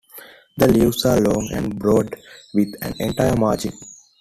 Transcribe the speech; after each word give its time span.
The 0.57 0.65
leaves 0.67 1.05
are 1.05 1.19
long 1.19 1.47
and 1.53 1.77
broad, 1.77 2.15
with 2.55 2.73
an 2.81 2.95
entire 2.97 3.35
margin. 3.35 3.73